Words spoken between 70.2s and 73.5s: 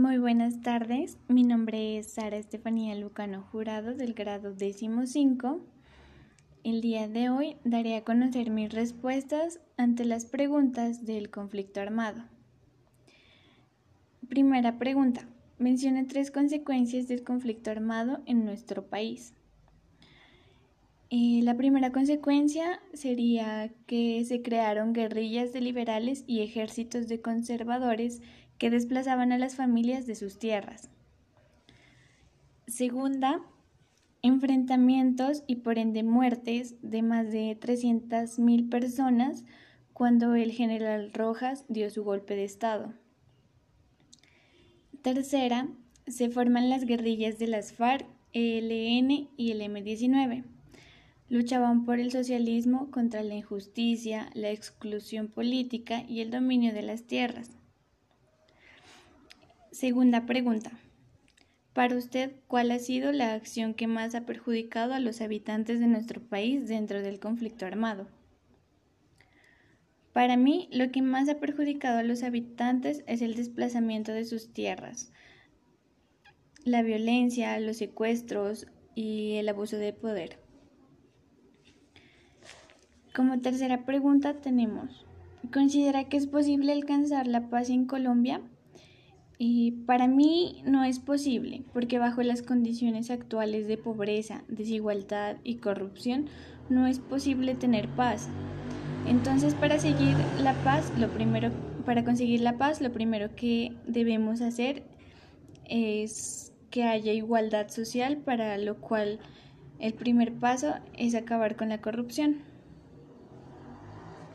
mí, lo que más ha perjudicado a los habitantes es el